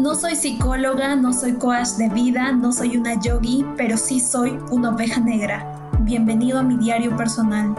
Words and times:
No 0.00 0.14
soy 0.14 0.34
psicóloga, 0.34 1.14
no 1.14 1.34
soy 1.34 1.52
coach 1.52 1.88
de 1.98 2.08
vida, 2.08 2.52
no 2.52 2.72
soy 2.72 2.96
una 2.96 3.20
yogi, 3.20 3.66
pero 3.76 3.98
sí 3.98 4.18
soy 4.18 4.58
una 4.70 4.88
oveja 4.88 5.20
negra. 5.20 5.90
Bienvenido 5.98 6.58
a 6.58 6.62
mi 6.62 6.78
diario 6.78 7.14
personal. 7.18 7.74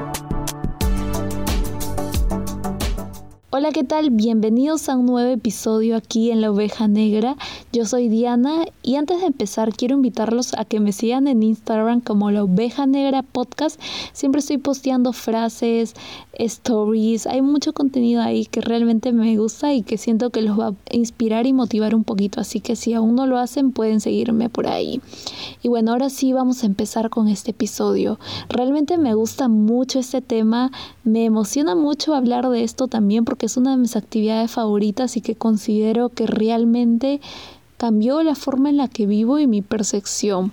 Hola, 3.54 3.74
¿qué 3.74 3.84
tal? 3.84 4.12
Bienvenidos 4.12 4.88
a 4.88 4.96
un 4.96 5.08
nuevo 5.08 5.30
episodio 5.30 5.98
aquí 5.98 6.32
en 6.32 6.40
La 6.40 6.52
Oveja 6.52 6.88
Negra. 6.88 7.36
Yo 7.74 7.86
soy 7.86 8.08
Diana 8.08 8.64
y 8.82 8.96
antes 8.96 9.20
de 9.20 9.26
empezar 9.26 9.74
quiero 9.74 9.96
invitarlos 9.96 10.54
a 10.54 10.64
que 10.64 10.80
me 10.80 10.94
sigan 10.94 11.28
en 11.28 11.44
Instagram 11.44 12.00
como 12.00 12.32
La 12.32 12.46
Oveja 12.46 12.86
Negra 12.86 13.24
Podcast. 13.24 13.78
Siempre 14.14 14.40
estoy 14.40 14.58
posteando 14.58 15.12
frases, 15.12 15.96
stories, 16.32 17.28
hay 17.28 17.42
mucho 17.42 17.74
contenido 17.74 18.22
ahí 18.22 18.46
que 18.46 18.62
realmente 18.62 19.12
me 19.12 19.36
gusta 19.36 19.74
y 19.74 19.82
que 19.82 19.98
siento 19.98 20.30
que 20.30 20.44
los 20.44 20.58
va 20.58 20.70
a 20.70 20.96
inspirar 20.96 21.46
y 21.46 21.52
motivar 21.52 21.94
un 21.94 22.06
poquito. 22.06 22.40
Así 22.40 22.62
que 22.62 22.78
si 22.78 22.94
aún 22.94 23.16
no 23.16 23.28
lo 23.28 23.38
hacen 23.38 23.74
pueden 23.74 24.00
seguirme 24.00 24.48
por 24.48 24.68
ahí. 24.68 25.02
Y 25.62 25.68
bueno, 25.68 25.92
ahora 25.92 26.10
sí 26.10 26.32
vamos 26.32 26.64
a 26.64 26.68
empezar 26.68 27.10
con 27.10 27.28
este 27.28 27.52
episodio. 27.52 28.18
Realmente 28.48 28.98
me 28.98 29.14
gusta 29.14 29.50
mucho 29.50 30.00
este 30.00 30.22
tema, 30.22 30.72
me 31.04 31.26
emociona 31.26 31.76
mucho 31.76 32.16
hablar 32.16 32.48
de 32.48 32.64
esto 32.64 32.88
también 32.88 33.26
porque 33.26 33.41
es 33.46 33.58
una 33.58 33.72
de 33.72 33.78
mis 33.78 33.96
actividades 33.96 34.52
favoritas 34.52 35.18
y 35.18 35.22
que 35.22 35.36
considero 35.36 36.10
que 36.10 36.28
realmente 36.28 37.22
cambió 37.78 38.22
la 38.22 38.36
forma 38.36 38.70
en 38.70 38.78
la 38.78 38.88
que 38.88 39.08
vivo 39.08 39.40
y 39.40 39.48
mi 39.48 39.64
percepción. 39.64 40.52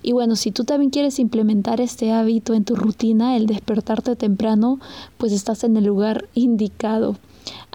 Y 0.00 0.12
bueno, 0.12 0.36
si 0.36 0.52
tú 0.52 0.62
también 0.62 0.90
quieres 0.90 1.18
implementar 1.18 1.80
este 1.80 2.12
hábito 2.12 2.54
en 2.54 2.64
tu 2.64 2.76
rutina, 2.76 3.36
el 3.36 3.46
despertarte 3.46 4.14
temprano, 4.14 4.78
pues 5.16 5.32
estás 5.32 5.64
en 5.64 5.76
el 5.76 5.86
lugar 5.86 6.28
indicado. 6.34 7.16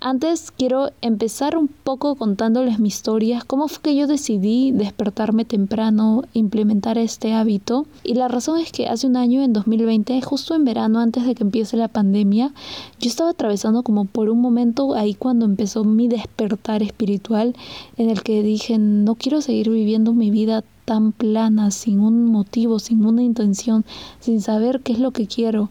Antes 0.06 0.52
quiero 0.52 0.90
empezar 1.02 1.56
un 1.58 1.68
poco 1.68 2.16
contándoles 2.16 2.78
mi 2.80 2.90
historia, 2.90 3.42
cómo 3.48 3.70
fue 3.70 3.82
que 3.82 3.96
yo 3.96 4.06
decidí 4.06 4.72
despertarme 4.72 5.46
temprano, 5.46 6.24
implementar 6.34 6.98
este 6.98 7.34
hábito. 7.34 7.86
Y 8.04 8.16
la 8.16 8.28
razón 8.28 8.60
es 8.60 8.72
que 8.72 8.88
hace 8.88 9.08
un 9.08 9.16
año, 9.16 9.42
en 9.42 9.54
2020, 9.54 10.22
justo 10.22 10.56
en 10.56 10.66
verano, 10.66 11.00
antes 11.00 11.26
de 11.26 11.36
que 11.36 11.44
empiece 11.44 11.78
la 11.78 11.88
pandemia, 11.88 12.52
yo 13.00 13.10
estaba 13.10 13.30
atravesando 13.30 13.84
como 13.84 14.06
por 14.06 14.30
un 14.30 14.42
momento 14.42 14.94
ahí 14.94 15.14
cuando 15.14 15.46
empezó 15.46 15.86
mi 15.86 16.08
despertar 16.08 16.84
espiritual, 16.84 17.56
en 17.96 18.10
el 18.10 18.24
que 18.24 18.44
dije, 18.44 18.78
no 18.78 19.16
quiero 19.16 19.40
seguir 19.40 19.70
viviendo 19.70 20.14
mi 20.14 20.32
vida 20.32 20.64
tan 20.86 21.14
plana, 21.14 21.72
sin 21.72 22.02
un 22.02 22.26
motivo, 22.26 22.80
sin 22.80 23.06
una 23.06 23.24
intención, 23.24 23.86
sin 24.20 24.42
saber 24.42 24.82
qué 24.82 24.92
es 24.92 25.00
lo 25.00 25.12
que 25.12 25.28
quiero 25.28 25.70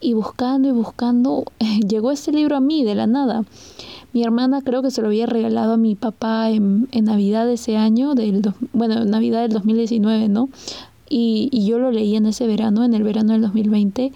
y 0.00 0.14
buscando 0.14 0.68
y 0.68 0.72
buscando, 0.72 1.44
llegó 1.88 2.10
este 2.10 2.32
libro 2.32 2.56
a 2.56 2.60
mí 2.60 2.84
de 2.84 2.94
la 2.94 3.06
nada. 3.06 3.44
Mi 4.12 4.22
hermana 4.22 4.62
creo 4.62 4.82
que 4.82 4.90
se 4.90 5.02
lo 5.02 5.08
había 5.08 5.26
regalado 5.26 5.74
a 5.74 5.76
mi 5.76 5.94
papá 5.94 6.50
en, 6.50 6.88
Navidad 6.92 7.46
de 7.46 7.54
ese 7.54 7.76
año, 7.76 8.14
del 8.14 8.42
bueno, 8.72 9.04
Navidad 9.04 9.42
del 9.42 9.52
2019, 9.52 10.28
¿no? 10.28 10.48
Y, 11.10 11.48
y, 11.52 11.66
yo 11.66 11.78
lo 11.78 11.90
leí 11.90 12.16
en 12.16 12.26
ese 12.26 12.46
verano, 12.46 12.84
en 12.84 12.94
el 12.94 13.02
verano 13.02 13.32
del 13.32 13.42
2020, 13.42 14.12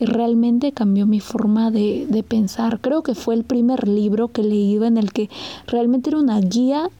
y 0.00 0.04
realmente 0.04 0.72
cambió 0.72 1.06
mi 1.06 1.20
forma 1.20 1.70
de, 1.70 2.06
de 2.08 2.22
pensar. 2.22 2.80
Creo 2.80 3.02
que 3.02 3.14
fue 3.14 3.34
el 3.34 3.44
primer 3.44 3.86
libro 3.86 4.28
que 4.28 4.42
leí 4.42 4.74
en 4.76 4.96
el 4.96 5.12
que 5.12 5.30
realmente 5.66 6.10
era 6.10 6.18
una 6.18 6.40
guía 6.40 6.90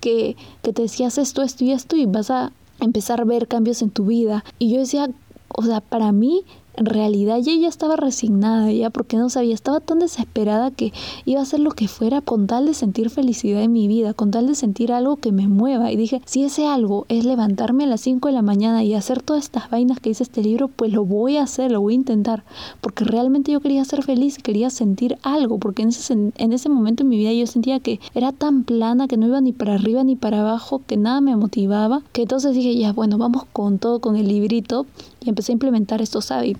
que, 0.00 0.36
que 0.62 0.72
te 0.72 0.82
decías 0.82 1.16
esto, 1.18 1.42
esto 1.42 1.64
y 1.64 1.72
esto, 1.72 1.96
y 1.96 2.06
vas 2.06 2.30
a 2.30 2.52
empezar 2.80 3.20
a 3.20 3.24
ver 3.24 3.48
cambios 3.48 3.82
en 3.82 3.90
tu 3.90 4.06
vida. 4.06 4.44
Y 4.58 4.72
yo 4.72 4.80
decía, 4.80 5.10
o 5.48 5.62
sea, 5.62 5.80
para 5.80 6.12
mí 6.12 6.44
en 6.74 6.86
realidad 6.86 7.38
yo 7.38 7.52
ya 7.52 7.68
estaba 7.68 7.96
resignada 7.96 8.70
ya 8.72 8.90
porque 8.90 9.16
no 9.16 9.28
sabía, 9.28 9.54
estaba 9.54 9.80
tan 9.80 9.98
desesperada 9.98 10.70
que 10.70 10.92
iba 11.24 11.40
a 11.40 11.42
hacer 11.42 11.60
lo 11.60 11.72
que 11.72 11.88
fuera 11.88 12.20
con 12.20 12.46
tal 12.46 12.66
de 12.66 12.74
sentir 12.74 13.10
felicidad 13.10 13.62
en 13.62 13.72
mi 13.72 13.88
vida, 13.88 14.14
con 14.14 14.30
tal 14.30 14.46
de 14.46 14.54
sentir 14.54 14.92
algo 14.92 15.16
que 15.16 15.32
me 15.32 15.48
mueva. 15.48 15.92
Y 15.92 15.96
dije, 15.96 16.22
si 16.24 16.44
ese 16.44 16.66
algo 16.66 17.06
es 17.08 17.24
levantarme 17.24 17.84
a 17.84 17.86
las 17.88 18.00
5 18.02 18.28
de 18.28 18.34
la 18.34 18.42
mañana 18.42 18.84
y 18.84 18.94
hacer 18.94 19.22
todas 19.22 19.44
estas 19.44 19.70
vainas 19.70 20.00
que 20.00 20.10
dice 20.10 20.22
este 20.22 20.42
libro, 20.42 20.68
pues 20.68 20.92
lo 20.92 21.04
voy 21.04 21.36
a 21.36 21.42
hacer, 21.42 21.70
lo 21.72 21.80
voy 21.80 21.94
a 21.94 21.96
intentar, 21.96 22.44
porque 22.80 23.04
realmente 23.04 23.52
yo 23.52 23.60
quería 23.60 23.84
ser 23.84 24.02
feliz, 24.02 24.38
quería 24.38 24.70
sentir 24.70 25.18
algo, 25.22 25.58
porque 25.58 25.82
en 25.82 25.88
ese, 25.88 26.12
en 26.12 26.52
ese 26.52 26.68
momento 26.68 27.02
en 27.02 27.08
mi 27.08 27.18
vida 27.18 27.32
yo 27.32 27.46
sentía 27.46 27.80
que 27.80 28.00
era 28.14 28.32
tan 28.32 28.64
plana, 28.64 29.08
que 29.08 29.16
no 29.16 29.26
iba 29.26 29.40
ni 29.40 29.52
para 29.52 29.74
arriba 29.74 30.04
ni 30.04 30.16
para 30.16 30.40
abajo, 30.40 30.82
que 30.86 30.96
nada 30.96 31.20
me 31.20 31.36
motivaba, 31.36 32.02
que 32.12 32.22
entonces 32.22 32.54
dije, 32.54 32.76
ya, 32.76 32.92
bueno, 32.92 33.18
vamos 33.18 33.44
con 33.52 33.78
todo, 33.78 34.00
con 34.00 34.16
el 34.16 34.28
librito, 34.28 34.86
y 35.22 35.28
empecé 35.28 35.52
a 35.52 35.54
implementar 35.54 36.00
estos 36.00 36.30
hábitos. 36.30 36.59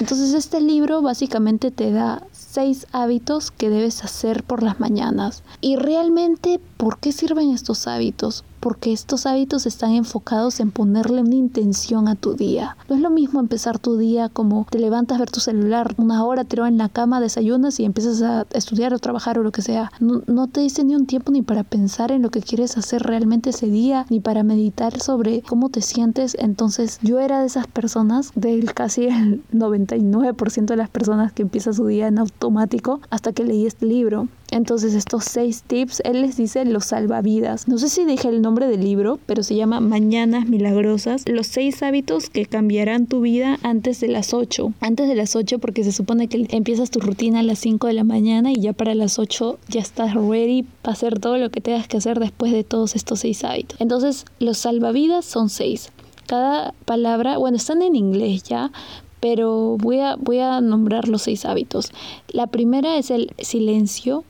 Entonces 0.00 0.34
este 0.34 0.60
libro 0.60 1.02
básicamente 1.02 1.70
te 1.70 1.90
da 1.90 2.22
seis 2.32 2.86
hábitos 2.92 3.50
que 3.50 3.70
debes 3.70 4.02
hacer 4.02 4.42
por 4.42 4.62
las 4.62 4.80
mañanas. 4.80 5.42
Y 5.60 5.76
realmente, 5.76 6.60
¿por 6.76 6.98
qué 6.98 7.12
sirven 7.12 7.50
estos 7.50 7.86
hábitos? 7.86 8.44
porque 8.66 8.92
estos 8.92 9.26
hábitos 9.26 9.64
están 9.64 9.92
enfocados 9.92 10.58
en 10.58 10.72
ponerle 10.72 11.20
una 11.20 11.36
intención 11.36 12.08
a 12.08 12.16
tu 12.16 12.34
día. 12.34 12.76
No 12.88 12.96
es 12.96 13.00
lo 13.00 13.10
mismo 13.10 13.38
empezar 13.38 13.78
tu 13.78 13.96
día 13.96 14.28
como 14.28 14.66
te 14.68 14.80
levantas 14.80 15.14
a 15.14 15.18
ver 15.20 15.30
tu 15.30 15.38
celular 15.38 15.94
una 15.98 16.24
hora, 16.24 16.42
tirado 16.42 16.66
en 16.66 16.76
la 16.76 16.88
cama, 16.88 17.20
desayunas 17.20 17.78
y 17.78 17.84
empiezas 17.84 18.22
a 18.22 18.44
estudiar 18.52 18.92
o 18.92 18.98
trabajar 18.98 19.38
o 19.38 19.44
lo 19.44 19.52
que 19.52 19.62
sea. 19.62 19.92
No, 20.00 20.22
no 20.26 20.48
te 20.48 20.62
dice 20.62 20.82
ni 20.82 20.96
un 20.96 21.06
tiempo 21.06 21.30
ni 21.30 21.42
para 21.42 21.62
pensar 21.62 22.10
en 22.10 22.22
lo 22.22 22.30
que 22.30 22.40
quieres 22.40 22.76
hacer 22.76 23.04
realmente 23.04 23.50
ese 23.50 23.68
día, 23.68 24.04
ni 24.10 24.18
para 24.18 24.42
meditar 24.42 24.98
sobre 25.00 25.42
cómo 25.42 25.68
te 25.68 25.80
sientes. 25.80 26.36
Entonces 26.38 26.98
yo 27.02 27.20
era 27.20 27.40
de 27.40 27.46
esas 27.46 27.68
personas, 27.68 28.32
del 28.34 28.74
casi 28.74 29.04
el 29.04 29.44
99% 29.52 30.66
de 30.66 30.76
las 30.76 30.90
personas 30.90 31.32
que 31.32 31.42
empieza 31.42 31.72
su 31.72 31.86
día 31.86 32.08
en 32.08 32.18
automático 32.18 33.00
hasta 33.10 33.32
que 33.32 33.44
leí 33.44 33.64
este 33.64 33.86
libro. 33.86 34.26
Entonces 34.50 34.94
estos 34.94 35.24
seis 35.24 35.62
tips, 35.66 36.00
él 36.04 36.22
les 36.22 36.36
dice 36.36 36.64
los 36.64 36.86
salvavidas. 36.86 37.68
No 37.68 37.78
sé 37.78 37.88
si 37.88 38.04
dije 38.04 38.28
el 38.28 38.42
nombre 38.42 38.68
del 38.68 38.82
libro, 38.82 39.18
pero 39.26 39.42
se 39.42 39.56
llama 39.56 39.80
Mañanas 39.80 40.46
Milagrosas. 40.46 41.24
Los 41.26 41.46
seis 41.46 41.82
hábitos 41.82 42.30
que 42.30 42.46
cambiarán 42.46 43.06
tu 43.06 43.20
vida 43.20 43.58
antes 43.62 44.00
de 44.00 44.08
las 44.08 44.34
8. 44.34 44.72
Antes 44.80 45.08
de 45.08 45.14
las 45.14 45.36
8 45.36 45.58
porque 45.58 45.84
se 45.84 45.92
supone 45.92 46.28
que 46.28 46.46
empiezas 46.50 46.90
tu 46.90 47.00
rutina 47.00 47.40
a 47.40 47.42
las 47.42 47.58
5 47.58 47.86
de 47.86 47.92
la 47.92 48.04
mañana 48.04 48.52
y 48.52 48.60
ya 48.60 48.72
para 48.72 48.94
las 48.94 49.18
8 49.18 49.58
ya 49.68 49.80
estás 49.80 50.14
ready 50.14 50.64
para 50.82 50.92
hacer 50.92 51.18
todo 51.18 51.38
lo 51.38 51.50
que 51.50 51.60
tengas 51.60 51.88
que 51.88 51.96
hacer 51.96 52.20
después 52.20 52.52
de 52.52 52.64
todos 52.64 52.94
estos 52.94 53.20
seis 53.20 53.44
hábitos. 53.44 53.80
Entonces 53.80 54.24
los 54.38 54.58
salvavidas 54.58 55.24
son 55.24 55.48
seis. 55.48 55.90
Cada 56.26 56.74
palabra, 56.84 57.38
bueno, 57.38 57.56
están 57.56 57.82
en 57.82 57.94
inglés 57.94 58.42
ya, 58.42 58.72
pero 59.20 59.76
voy 59.78 60.00
a, 60.00 60.16
voy 60.16 60.40
a 60.40 60.60
nombrar 60.60 61.08
los 61.08 61.22
seis 61.22 61.44
hábitos. 61.44 61.90
La 62.28 62.46
primera 62.48 62.96
es 62.96 63.10
el 63.10 63.32
silencio, 63.38 64.24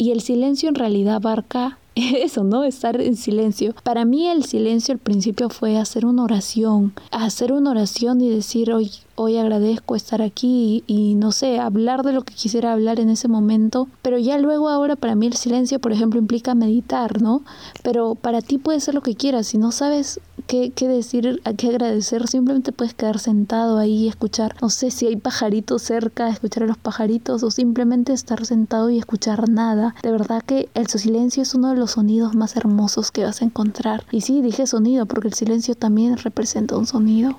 y 0.00 0.12
el 0.12 0.22
silencio 0.22 0.70
en 0.70 0.76
realidad 0.76 1.16
abarca 1.16 1.78
eso, 1.94 2.42
¿no? 2.42 2.64
Estar 2.64 2.98
en 3.02 3.16
silencio. 3.16 3.74
Para 3.82 4.06
mí 4.06 4.28
el 4.28 4.44
silencio 4.44 4.92
al 4.94 4.98
principio 4.98 5.50
fue 5.50 5.76
hacer 5.76 6.06
una 6.06 6.24
oración, 6.24 6.94
hacer 7.10 7.52
una 7.52 7.72
oración 7.72 8.22
y 8.22 8.30
decir, 8.30 8.72
hoy, 8.72 8.90
hoy 9.20 9.36
agradezco 9.36 9.96
estar 9.96 10.22
aquí 10.22 10.82
y, 10.86 11.14
no 11.14 11.30
sé, 11.30 11.58
hablar 11.58 12.02
de 12.04 12.14
lo 12.14 12.22
que 12.22 12.32
quisiera 12.32 12.72
hablar 12.72 12.98
en 13.00 13.10
ese 13.10 13.28
momento. 13.28 13.86
Pero 14.00 14.16
ya 14.16 14.38
luego 14.38 14.70
ahora 14.70 14.96
para 14.96 15.14
mí 15.14 15.26
el 15.26 15.34
silencio, 15.34 15.78
por 15.78 15.92
ejemplo, 15.92 16.18
implica 16.18 16.54
meditar, 16.54 17.20
¿no? 17.20 17.42
Pero 17.82 18.14
para 18.14 18.40
ti 18.40 18.56
puede 18.56 18.80
ser 18.80 18.94
lo 18.94 19.02
que 19.02 19.14
quieras. 19.14 19.48
Si 19.48 19.58
no 19.58 19.72
sabes 19.72 20.20
qué, 20.46 20.70
qué 20.70 20.88
decir, 20.88 21.42
a 21.44 21.52
qué 21.52 21.68
agradecer, 21.68 22.28
simplemente 22.28 22.72
puedes 22.72 22.94
quedar 22.94 23.18
sentado 23.18 23.76
ahí 23.76 24.04
y 24.04 24.08
escuchar, 24.08 24.56
no 24.62 24.70
sé 24.70 24.90
si 24.90 25.06
hay 25.06 25.16
pajaritos 25.16 25.82
cerca, 25.82 26.30
escuchar 26.30 26.62
a 26.62 26.66
los 26.66 26.78
pajaritos 26.78 27.42
o 27.42 27.50
simplemente 27.50 28.14
estar 28.14 28.46
sentado 28.46 28.88
y 28.88 28.96
escuchar 28.96 29.50
nada. 29.50 29.94
De 30.02 30.12
verdad 30.12 30.42
que 30.42 30.70
el 30.72 30.86
silencio 30.86 31.42
es 31.42 31.54
uno 31.54 31.68
de 31.68 31.76
los 31.76 31.90
sonidos 31.90 32.34
más 32.34 32.56
hermosos 32.56 33.10
que 33.10 33.24
vas 33.24 33.42
a 33.42 33.44
encontrar. 33.44 34.06
Y 34.10 34.22
sí, 34.22 34.40
dije 34.40 34.66
sonido 34.66 35.04
porque 35.04 35.28
el 35.28 35.34
silencio 35.34 35.74
también 35.74 36.16
representa 36.16 36.78
un 36.78 36.86
sonido. 36.86 37.38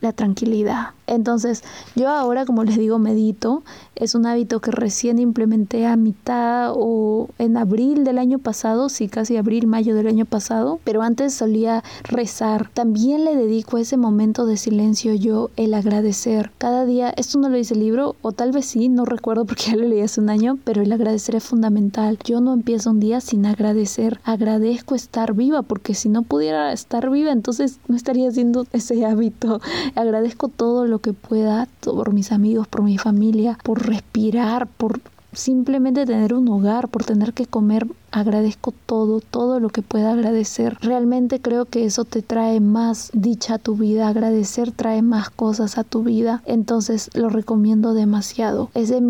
La 0.00 0.12
tranquilidad. 0.12 0.90
Entonces, 1.06 1.62
yo 1.96 2.08
ahora, 2.08 2.46
como 2.46 2.64
les 2.64 2.78
digo, 2.78 2.98
medito. 2.98 3.62
Es 3.96 4.14
un 4.14 4.24
hábito 4.26 4.60
que 4.60 4.70
recién 4.70 5.18
implementé 5.18 5.86
a 5.86 5.96
mitad 5.96 6.72
o 6.74 7.28
en 7.38 7.56
abril 7.56 8.04
del 8.04 8.18
año 8.18 8.38
pasado, 8.38 8.88
sí, 8.88 9.08
casi 9.08 9.36
abril, 9.36 9.66
mayo 9.66 9.94
del 9.94 10.06
año 10.06 10.24
pasado. 10.24 10.78
Pero 10.84 11.02
antes 11.02 11.34
solía 11.34 11.82
rezar. 12.04 12.70
También 12.72 13.24
le 13.24 13.36
dedico 13.36 13.76
a 13.76 13.80
ese 13.80 13.96
momento 13.96 14.46
de 14.46 14.56
silencio 14.56 15.12
yo 15.14 15.50
el 15.56 15.74
agradecer. 15.74 16.52
Cada 16.58 16.86
día, 16.86 17.10
esto 17.16 17.38
no 17.38 17.48
lo 17.48 17.56
dice 17.56 17.74
el 17.74 17.80
libro, 17.80 18.14
o 18.22 18.32
tal 18.32 18.52
vez 18.52 18.66
sí, 18.66 18.88
no 18.88 19.04
recuerdo 19.04 19.44
porque 19.44 19.64
ya 19.70 19.76
lo 19.76 19.86
leí 19.86 20.00
hace 20.00 20.20
un 20.20 20.30
año, 20.30 20.58
pero 20.64 20.80
el 20.80 20.92
agradecer 20.92 21.34
es 21.34 21.44
fundamental. 21.44 22.18
Yo 22.24 22.40
no 22.40 22.54
empiezo 22.54 22.90
un 22.90 23.00
día 23.00 23.20
sin 23.20 23.44
agradecer. 23.46 24.20
Agradezco 24.24 24.94
estar 24.94 25.34
viva, 25.34 25.62
porque 25.62 25.94
si 25.94 26.08
no 26.08 26.22
pudiera 26.22 26.72
estar 26.72 27.10
viva, 27.10 27.32
entonces 27.32 27.80
no 27.88 27.96
estaría 27.96 28.28
haciendo 28.28 28.66
ese 28.72 29.04
hábito. 29.04 29.60
Agradezco 29.94 30.48
todo 30.48 30.86
lo 30.86 30.98
que 31.00 31.12
pueda, 31.12 31.68
por 31.80 32.12
mis 32.12 32.32
amigos, 32.32 32.68
por 32.68 32.82
mi 32.82 32.98
familia, 32.98 33.58
por 33.62 33.86
respirar, 33.86 34.66
por 34.66 35.00
simplemente 35.32 36.06
tener 36.06 36.34
un 36.34 36.48
hogar, 36.48 36.88
por 36.88 37.04
tener 37.04 37.32
que 37.32 37.46
comer 37.46 37.86
agradezco 38.12 38.72
todo, 38.86 39.20
todo 39.20 39.60
lo 39.60 39.68
que 39.68 39.82
pueda 39.82 40.12
agradecer. 40.12 40.76
Realmente 40.80 41.40
creo 41.40 41.64
que 41.64 41.84
eso 41.84 42.04
te 42.04 42.22
trae 42.22 42.60
más 42.60 43.10
dicha 43.12 43.54
a 43.54 43.58
tu 43.58 43.76
vida, 43.76 44.08
agradecer 44.08 44.72
trae 44.72 45.02
más 45.02 45.30
cosas 45.30 45.78
a 45.78 45.84
tu 45.84 46.02
vida, 46.02 46.42
entonces 46.46 47.10
lo 47.14 47.28
recomiendo 47.28 47.94
demasiado. 47.94 48.70
Ese 48.74 49.00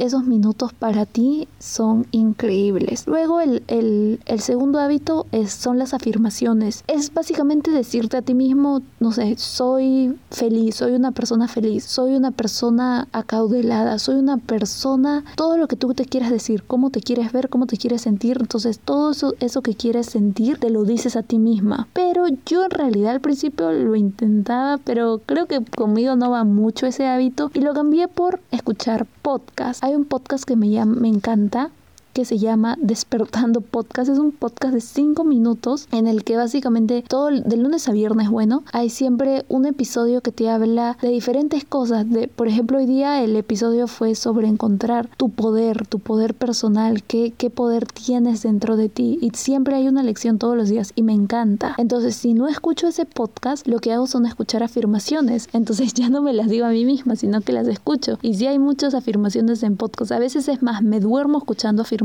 esos 0.00 0.24
minutos 0.24 0.72
para 0.72 1.04
ti 1.04 1.46
son 1.58 2.06
increíbles. 2.10 3.06
Luego 3.06 3.40
el, 3.40 4.18
segundo 4.38 4.78
hábito 4.78 5.26
es, 5.30 5.52
son 5.52 5.78
las 5.78 5.92
afirmaciones. 5.92 6.84
Es 6.86 7.12
básicamente 7.12 7.70
decirte 7.70 8.16
a 8.16 8.22
ti 8.22 8.32
mismo, 8.32 8.80
no 8.98 9.12
sé, 9.12 9.36
soy 9.36 10.16
feliz, 10.30 10.76
soy 10.76 10.92
una 10.92 11.12
persona 11.12 11.48
feliz, 11.48 11.84
soy 11.84 12.14
una 12.14 12.30
persona 12.30 13.08
acaudelada, 13.12 13.98
soy 13.98 14.16
una 14.16 14.38
persona, 14.38 15.22
todo 15.36 15.58
lo 15.58 15.68
que 15.68 15.76
tú 15.76 15.92
te 15.92 16.06
quieras 16.06 16.30
decir, 16.30 16.64
cómo 16.66 16.88
te 16.88 17.02
quieres 17.02 17.30
ver, 17.32 17.50
cómo 17.50 17.66
te 17.66 17.76
quieres 17.76 18.00
sentir. 18.00 18.39
Entonces 18.40 18.78
todo 18.78 19.12
eso, 19.12 19.34
eso 19.40 19.62
que 19.62 19.74
quieres 19.74 20.06
sentir 20.06 20.58
te 20.58 20.70
lo 20.70 20.84
dices 20.84 21.16
a 21.16 21.22
ti 21.22 21.38
misma. 21.38 21.88
Pero 21.92 22.26
yo 22.46 22.64
en 22.64 22.70
realidad 22.70 23.12
al 23.12 23.20
principio 23.20 23.70
lo 23.72 23.94
intentaba, 23.94 24.78
pero 24.78 25.20
creo 25.26 25.46
que 25.46 25.62
conmigo 25.64 26.16
no 26.16 26.30
va 26.30 26.44
mucho 26.44 26.86
ese 26.86 27.06
hábito 27.06 27.50
y 27.54 27.60
lo 27.60 27.74
cambié 27.74 28.08
por 28.08 28.40
escuchar 28.50 29.06
podcast. 29.22 29.84
Hay 29.84 29.94
un 29.94 30.04
podcast 30.04 30.44
que 30.44 30.56
me, 30.56 30.70
llama, 30.70 30.96
me 31.00 31.08
encanta, 31.08 31.70
que 32.12 32.24
se 32.24 32.38
llama 32.38 32.76
Despertando 32.80 33.60
Podcast. 33.60 34.10
Es 34.10 34.18
un 34.18 34.32
podcast 34.32 34.74
de 34.74 34.80
5 34.80 35.24
minutos 35.24 35.88
en 35.92 36.06
el 36.06 36.24
que 36.24 36.36
básicamente 36.36 37.04
todo 37.06 37.30
de 37.30 37.56
lunes 37.56 37.88
a 37.88 37.92
viernes, 37.92 38.30
bueno, 38.30 38.64
hay 38.72 38.90
siempre 38.90 39.44
un 39.48 39.66
episodio 39.66 40.20
que 40.20 40.32
te 40.32 40.48
habla 40.48 40.96
de 41.00 41.08
diferentes 41.08 41.64
cosas. 41.64 42.08
De, 42.10 42.28
por 42.28 42.48
ejemplo, 42.48 42.78
hoy 42.78 42.86
día 42.86 43.22
el 43.22 43.36
episodio 43.36 43.86
fue 43.86 44.14
sobre 44.14 44.48
encontrar 44.48 45.08
tu 45.16 45.28
poder, 45.28 45.86
tu 45.86 45.98
poder 45.98 46.34
personal, 46.34 47.02
qué, 47.02 47.32
qué 47.36 47.50
poder 47.50 47.86
tienes 47.86 48.42
dentro 48.42 48.76
de 48.76 48.88
ti. 48.88 49.18
Y 49.20 49.30
siempre 49.34 49.76
hay 49.76 49.88
una 49.88 50.02
lección 50.02 50.38
todos 50.38 50.56
los 50.56 50.68
días 50.68 50.92
y 50.96 51.02
me 51.02 51.12
encanta. 51.12 51.74
Entonces, 51.78 52.16
si 52.16 52.34
no 52.34 52.48
escucho 52.48 52.88
ese 52.88 53.06
podcast, 53.06 53.66
lo 53.66 53.78
que 53.78 53.92
hago 53.92 54.06
son 54.06 54.26
escuchar 54.26 54.62
afirmaciones. 54.62 55.48
Entonces 55.52 55.94
ya 55.94 56.08
no 56.08 56.22
me 56.22 56.32
las 56.32 56.48
digo 56.48 56.66
a 56.66 56.70
mí 56.70 56.84
misma, 56.84 57.16
sino 57.16 57.40
que 57.40 57.52
las 57.52 57.68
escucho. 57.68 58.18
Y 58.22 58.34
si 58.34 58.46
hay 58.46 58.58
muchas 58.58 58.94
afirmaciones 58.94 59.62
en 59.62 59.76
podcast. 59.76 60.12
A 60.12 60.18
veces 60.18 60.48
es 60.48 60.62
más, 60.62 60.82
me 60.82 61.00
duermo 61.00 61.38
escuchando 61.38 61.82
afirmaciones 61.82 61.99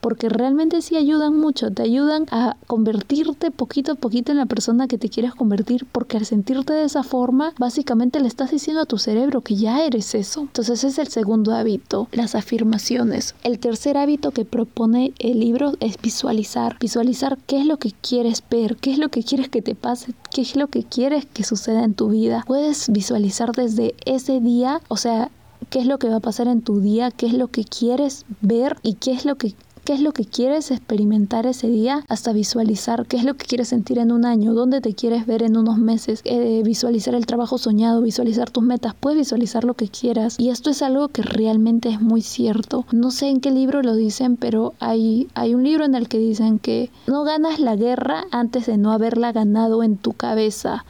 porque 0.00 0.28
realmente 0.28 0.82
sí 0.82 0.96
ayudan 0.96 1.36
mucho, 1.36 1.70
te 1.70 1.82
ayudan 1.82 2.26
a 2.30 2.56
convertirte 2.66 3.50
poquito 3.50 3.92
a 3.92 3.94
poquito 3.94 4.32
en 4.32 4.38
la 4.38 4.46
persona 4.46 4.88
que 4.88 4.98
te 4.98 5.08
quieres 5.08 5.34
convertir 5.34 5.86
porque 5.90 6.16
al 6.16 6.26
sentirte 6.26 6.72
de 6.72 6.84
esa 6.84 7.02
forma 7.02 7.52
básicamente 7.58 8.20
le 8.20 8.28
estás 8.28 8.50
diciendo 8.50 8.82
a 8.82 8.86
tu 8.86 8.98
cerebro 8.98 9.40
que 9.40 9.56
ya 9.56 9.84
eres 9.84 10.14
eso. 10.14 10.42
Entonces 10.42 10.84
es 10.84 10.98
el 10.98 11.08
segundo 11.08 11.54
hábito, 11.54 12.08
las 12.12 12.34
afirmaciones. 12.34 13.34
El 13.42 13.58
tercer 13.58 13.96
hábito 13.96 14.30
que 14.30 14.44
propone 14.44 15.12
el 15.18 15.40
libro 15.40 15.72
es 15.80 16.00
visualizar, 16.00 16.76
visualizar 16.78 17.38
qué 17.46 17.60
es 17.60 17.66
lo 17.66 17.78
que 17.78 17.92
quieres 17.92 18.42
ver, 18.50 18.76
qué 18.76 18.92
es 18.92 18.98
lo 18.98 19.08
que 19.08 19.22
quieres 19.22 19.48
que 19.48 19.62
te 19.62 19.74
pase, 19.74 20.14
qué 20.32 20.42
es 20.42 20.56
lo 20.56 20.68
que 20.68 20.84
quieres 20.84 21.26
que 21.26 21.44
suceda 21.44 21.84
en 21.84 21.94
tu 21.94 22.08
vida. 22.08 22.44
Puedes 22.46 22.90
visualizar 22.90 23.52
desde 23.52 23.94
ese 24.04 24.40
día, 24.40 24.80
o 24.88 24.96
sea, 24.96 25.30
qué 25.72 25.78
es 25.78 25.86
lo 25.86 25.98
que 25.98 26.10
va 26.10 26.16
a 26.16 26.20
pasar 26.20 26.48
en 26.48 26.60
tu 26.60 26.80
día, 26.80 27.10
qué 27.10 27.24
es 27.24 27.32
lo 27.32 27.48
que 27.48 27.64
quieres 27.64 28.26
ver 28.42 28.76
y 28.82 28.94
qué 28.94 29.12
es 29.12 29.24
lo 29.24 29.36
que 29.36 29.54
qué 29.84 29.94
es 29.94 30.00
lo 30.00 30.12
que 30.12 30.24
quieres 30.24 30.70
experimentar 30.70 31.44
ese 31.46 31.66
día 31.66 32.04
hasta 32.08 32.32
visualizar 32.32 33.06
qué 33.06 33.16
es 33.16 33.24
lo 33.24 33.34
que 33.34 33.46
quieres 33.46 33.68
sentir 33.68 33.98
en 33.98 34.12
un 34.12 34.24
año, 34.24 34.52
dónde 34.52 34.80
te 34.80 34.94
quieres 34.94 35.26
ver 35.26 35.42
en 35.42 35.56
unos 35.56 35.78
meses, 35.78 36.20
eh, 36.24 36.62
visualizar 36.62 37.14
el 37.16 37.26
trabajo 37.26 37.58
soñado, 37.58 38.02
visualizar 38.02 38.50
tus 38.50 38.62
metas, 38.62 38.94
puedes 38.94 39.18
visualizar 39.18 39.64
lo 39.64 39.74
que 39.74 39.88
quieras 39.88 40.38
y 40.38 40.50
esto 40.50 40.70
es 40.70 40.82
algo 40.82 41.08
que 41.08 41.22
realmente 41.22 41.88
es 41.88 42.00
muy 42.00 42.20
cierto. 42.20 42.84
No 42.92 43.10
sé 43.10 43.28
en 43.28 43.40
qué 43.40 43.50
libro 43.50 43.82
lo 43.82 43.96
dicen, 43.96 44.36
pero 44.36 44.74
hay, 44.78 45.28
hay 45.34 45.54
un 45.54 45.64
libro 45.64 45.86
en 45.86 45.94
el 45.94 46.06
que 46.06 46.18
dicen 46.18 46.58
que 46.58 46.90
no 47.06 47.24
ganas 47.24 47.58
la 47.58 47.76
guerra 47.76 48.24
antes 48.30 48.66
de 48.66 48.76
no 48.76 48.92
haberla 48.92 49.32
ganado 49.32 49.82
en 49.82 49.96
tu 49.96 50.12
cabeza. 50.12 50.84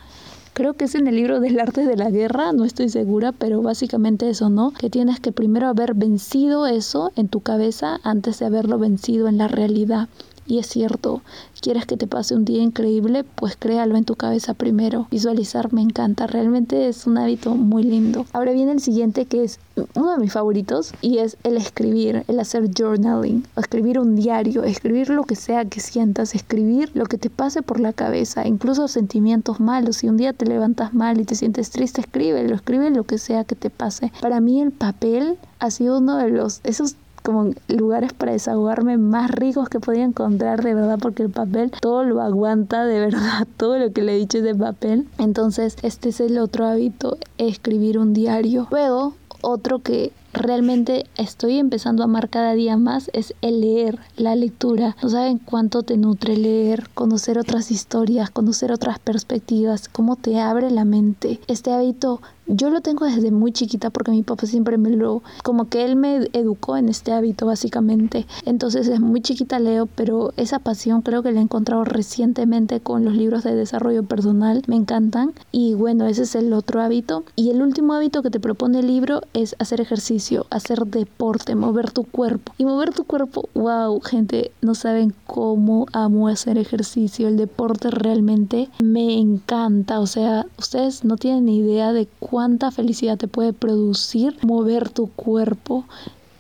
Creo 0.55 0.75
que 0.75 0.85
es 0.85 0.95
en 0.95 1.07
el 1.07 1.17
libro 1.17 1.41
del 1.41 1.59
arte 1.59 1.87
de 1.87 1.97
la 1.97 2.11
guerra, 2.11 2.53
no 2.53 2.67
estoy 2.67 2.91
segura, 2.91 3.33
pero 3.33 3.63
básicamente 3.63 4.29
eso, 4.29 4.51
¿no? 4.51 4.71
Que 4.71 4.91
tienes 4.91 5.19
que 5.19 5.33
primero 5.33 5.67
haber 5.67 5.95
vencido 5.95 6.67
eso 6.67 7.11
en 7.17 7.29
tu 7.29 7.41
cabeza 7.41 8.01
antes 8.03 8.39
de 8.39 8.47
haberlo 8.47 8.79
vencido 8.79 9.29
en 9.29 9.39
la 9.39 9.49
realidad. 9.49 10.09
Y 10.47 10.59
es 10.59 10.67
cierto, 10.67 11.23
quieres 11.61 11.87
que 11.87 11.97
te 11.97 12.07
pase 12.07 12.35
un 12.35 12.45
día 12.45 12.63
increíble, 12.63 13.25
pues 13.25 13.57
créalo 13.57 13.97
en 13.97 14.05
tu 14.05 14.17
cabeza 14.17 14.55
primero. 14.55 15.07
Visualizar 15.11 15.73
me 15.73 15.81
encanta, 15.81 16.27
realmente 16.27 16.89
es 16.89 17.07
un 17.07 17.19
hábito 17.19 17.55
muy 17.55 17.85
lindo. 17.85 18.27
Ahora 18.33 18.53
viene 18.53 18.73
el 18.73 18.81
siguiente 18.81 19.27
que 19.27 19.45
es 19.45 19.61
uno 19.95 20.13
de 20.13 20.19
mis 20.19 20.33
favoritos 20.33 20.93
y 21.01 21.19
es 21.19 21.37
el 21.45 21.57
escribir, 21.57 22.25
el 22.29 22.41
hacer 22.41 22.69
journaling, 22.77 23.47
escribir 23.57 23.99
un 23.99 24.17
diario, 24.17 24.65
escribir 24.65 25.11
lo 25.11 25.23
que 25.23 25.37
sea 25.37 25.65
que 25.65 25.81
sientas, 25.81 26.35
escribir 26.35 26.91
lo 26.95 27.07
que 27.07 27.19
te 27.19 27.31
pase 27.31 27.63
por 27.63 27.81
la 27.81 27.93
cabeza, 27.93 28.47
incluso 28.47 28.89
sentimientos 28.89 29.61
malos. 29.61 29.97
Si 29.97 30.09
un 30.09 30.17
día 30.17 30.33
te 30.33 30.47
levantas 30.47 30.93
mal 30.93 31.21
y 31.21 31.25
te 31.25 31.37
sientes 31.37 31.71
triste, 31.71 32.01
escríbelo, 32.01 32.55
escribe 32.55 32.91
lo 32.91 33.05
que 33.05 33.19
sea 33.19 33.45
que 33.45 33.55
te 33.55 33.71
pase. 33.71 34.13
Para 34.21 34.41
mí 34.41 34.61
el 34.61 34.73
papel 34.73 35.39
ha 35.61 35.71
sido 35.71 35.99
uno 35.99 36.17
de 36.17 36.29
los 36.29 36.61
esos 36.65 36.97
como 37.23 37.53
lugares 37.69 38.13
para 38.13 38.33
desahogarme 38.33 38.99
más 38.99 39.31
ricos 39.31 39.69
que 39.69 39.81
podía 39.81 40.05
encontrar 40.05 40.63
de 40.63 40.75
verdad 40.75 40.99
porque 41.01 41.23
el 41.23 41.31
papel 41.31 41.71
todo 41.81 42.05
lo 42.05 42.21
aguanta 42.21 42.85
de 42.85 43.01
verdad 43.01 43.47
todo 43.57 43.79
lo 43.79 43.93
que 43.93 44.03
le 44.03 44.15
he 44.15 44.19
dicho 44.19 44.39
es 44.39 44.45
de 44.45 44.55
papel. 44.55 45.07
Entonces 45.19 45.77
este 45.83 46.11
es 46.11 46.21
el 46.21 46.39
otro 46.39 46.67
hábito 46.67 47.19
escribir 47.39 47.99
un 47.99 48.13
diario. 48.13 48.67
Luego 48.71 49.15
otro 49.41 49.81
que 49.81 50.13
realmente 50.33 51.07
estoy 51.17 51.59
empezando 51.59 52.03
a 52.03 52.07
amar 52.07 52.29
cada 52.29 52.55
día 52.55 52.77
más 52.77 53.11
es 53.13 53.35
el 53.43 53.61
leer, 53.61 53.99
la 54.17 54.35
lectura. 54.35 54.97
No 55.03 55.09
saben 55.09 55.39
cuánto 55.39 55.83
te 55.83 55.97
nutre 55.97 56.37
leer, 56.37 56.89
conocer 56.95 57.39
otras 57.39 57.71
historias, 57.71 58.31
conocer 58.31 58.73
otras 58.73 58.99
perspectivas, 58.99 59.89
cómo 59.89 60.17
te 60.17 60.41
abre 60.41 60.71
la 60.71 60.85
mente. 60.85 61.41
Este 61.47 61.73
hábito 61.73 62.21
yo 62.47 62.71
lo 62.71 62.81
tengo 62.81 63.07
desde 63.07 63.31
muy 63.31 63.53
chiquita 63.53 63.91
porque 63.91 64.11
mi 64.11 64.23
papá 64.23 64.47
siempre 64.47 64.77
me 64.77 64.91
lo, 64.91 65.23
como 65.43 65.69
que 65.69 65.85
él 65.85 65.97
me 65.97 66.29
educó 66.33 66.77
en 66.77 66.89
este 66.89 67.13
hábito 67.13 67.47
básicamente. 67.47 68.27
Entonces 68.45 68.89
es 68.89 69.01
muy 69.01 69.21
chiquita 69.21 69.59
leo, 69.61 69.87
pero 69.87 70.33
esa 70.37 70.59
pasión 70.59 71.03
creo 71.03 71.23
que 71.23 71.31
la 71.31 71.41
he 71.41 71.43
encontrado 71.43 71.85
recientemente 71.85 72.81
con 72.81 73.05
los 73.05 73.15
libros 73.15 73.45
de 73.45 73.55
desarrollo 73.55 74.03
personal. 74.03 74.63
Me 74.67 74.77
encantan. 74.77 75.33
Y 75.53 75.75
bueno, 75.75 76.07
ese 76.07 76.23
es 76.23 76.35
el 76.35 76.53
otro 76.53 76.83
hábito. 76.83 77.25
Y 77.37 77.51
el 77.51 77.63
último 77.63 77.95
hábito 77.95 78.23
que 78.23 78.31
te 78.31 78.41
propone 78.41 78.81
el 78.81 78.89
libro 78.89 79.23
es 79.35 79.55
hacer 79.59 79.81
ejercicio, 79.81 80.22
hacer 80.51 80.87
deporte, 80.87 81.55
mover 81.55 81.91
tu 81.91 82.05
cuerpo. 82.05 82.53
Y 82.59 82.65
mover 82.65 82.93
tu 82.93 83.05
cuerpo, 83.05 83.49
wow, 83.55 84.01
gente, 84.01 84.53
no 84.61 84.75
saben 84.75 85.15
cómo 85.27 85.87
amo 85.93 86.29
hacer 86.29 86.59
ejercicio. 86.59 87.29
El 87.29 87.37
deporte 87.37 87.91
realmente 87.91 88.69
me 88.83 89.19
encanta. 89.19 90.01
O 90.01 90.07
sea, 90.07 90.47
ustedes 90.59 91.05
no 91.05 91.17
tienen 91.17 91.47
ni 91.47 91.59
idea 91.59 91.93
de 91.93 92.07
cuánta 92.21 92.71
felicidad 92.71 93.19
te 93.19 93.29
puede 93.29 93.53
producir 93.53 94.37
mover 94.43 94.89
tu 94.89 95.09
cuerpo. 95.09 95.85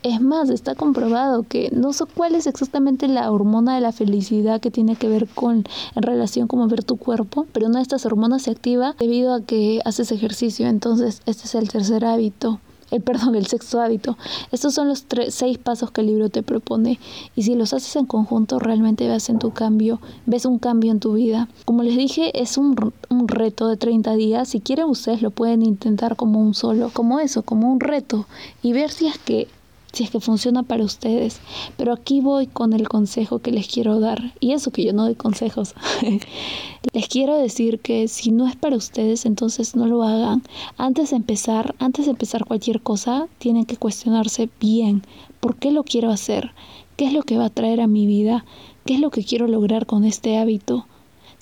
Es 0.03 0.21
más, 0.21 0.51
está 0.51 0.75
comprobado 0.75 1.45
que 1.45 1.71
no 1.73 1.93
sé 1.93 2.05
cuál 2.13 2.35
es 2.35 2.49
exactamente 2.49 3.07
la 3.07 3.31
hormona 3.31 3.77
de 3.77 3.81
la 3.81 3.93
felicidad 3.93 4.61
que 4.61 4.73
tiene 4.73 4.97
que 4.97 5.09
ver 5.09 5.29
con 5.29 5.65
en 5.95 6.03
relación 6.03 6.49
con 6.49 6.59
mover 6.59 6.83
tu 6.83 6.97
cuerpo, 6.97 7.47
pero 7.53 7.67
una 7.67 7.79
de 7.79 7.83
estas 7.83 8.05
hormonas 8.05 8.43
se 8.43 8.51
activa 8.51 8.97
debido 8.99 9.33
a 9.33 9.43
que 9.43 9.81
haces 9.85 10.11
ejercicio. 10.11 10.67
Entonces, 10.67 11.23
este 11.27 11.45
es 11.45 11.55
el 11.55 11.69
tercer 11.69 12.05
hábito 12.05 12.59
el 12.93 13.03
perdón, 13.03 13.35
el 13.35 13.47
sexto 13.47 13.81
hábito. 13.81 14.17
Estos 14.53 14.75
son 14.75 14.89
los 14.89 15.05
tres, 15.05 15.35
seis 15.35 15.59
pasos 15.59 15.91
que 15.91 16.03
el 16.03 16.09
libro 16.09 16.29
te 16.29 16.43
propone 16.43 17.01
y 17.35 17.43
si 17.43 17.55
los 17.55 17.73
haces 17.73 17.97
en 17.97 18.07
conjunto 18.07 18.59
realmente 18.59 19.09
ves 19.09 19.29
en 19.29 19.39
tu 19.39 19.51
cambio, 19.51 20.01
ves 20.27 20.45
un 20.45 20.59
cambio 20.59 20.93
en 20.93 21.01
tu 21.01 21.15
vida. 21.15 21.49
Como 21.65 21.83
les 21.83 21.97
dije, 21.97 22.41
es 22.41 22.59
un, 22.59 22.93
un 23.09 23.29
reto 23.29 23.69
de 23.69 23.77
30 23.77 24.15
días. 24.15 24.49
Si 24.49 24.61
quieren 24.61 24.87
ustedes 24.87 25.23
lo 25.23 25.31
pueden 25.31 25.63
intentar 25.63 26.17
como 26.17 26.41
un 26.41 26.55
solo, 26.55 26.91
como 26.93 27.19
eso, 27.19 27.43
como 27.43 27.73
un 27.73 27.81
reto 27.81 28.27
y 28.63 28.73
ver 28.73 28.91
si 28.91 29.07
es 29.07 29.19
que 29.19 29.49
si 29.93 30.05
es 30.05 30.11
que 30.11 30.21
funciona 30.21 30.63
para 30.63 30.85
ustedes. 30.85 31.41
Pero 31.77 31.93
aquí 31.93 32.21
voy 32.21 32.47
con 32.47 32.73
el 32.73 32.89
consejo 32.89 33.41
que 33.41 33.53
les 33.53 33.69
quiero 33.69 34.01
dar. 34.01 34.33
Y 34.41 34.53
eso 34.53 34.71
que 34.71 34.85
yo 34.85 34.93
no 34.93 35.05
doy 35.05 35.15
consejos. 35.15 35.75
les 36.93 37.09
quiero 37.09 37.37
decir 37.37 37.81
que 37.81 38.09
si 38.09 38.31
no 38.31 38.49
es 38.49 38.57
para 38.57 38.77
ustedes, 38.77 39.27
entonces 39.27 39.77
no 39.77 39.87
lo 39.87 40.03
hagan. 40.03 40.43
Antes 40.77 41.11
de 41.11 41.17
empezar, 41.17 41.75
antes 41.79 42.07
de 42.07 42.13
empezar 42.13 42.45
cualquier 42.45 42.81
cosa, 42.81 43.29
tienen 43.39 43.67
que 43.67 43.77
cuestionarse 43.77 44.49
bien. 44.61 45.03
¿Por 45.41 45.57
qué 45.57 45.71
lo 45.71 45.85
quiero 45.85 46.11
hacer? 46.11 46.53
¿Qué 46.97 47.07
es 47.07 47.13
lo 47.13 47.23
que 47.23 47.39
va 47.39 47.47
a 47.47 47.51
traer 47.51 47.81
a 47.81 47.87
mi 47.87 48.07
vida? 48.07 48.45
¿Qué 48.85 48.95
es 48.95 49.01
lo 49.01 49.11
que 49.11 49.25
quiero 49.25 49.47
lograr 49.47 49.87
con 49.87 50.05
este 50.05 50.39
hábito? 50.39 50.87